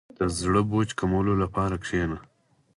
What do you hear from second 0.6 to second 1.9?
بوج کمولو لپاره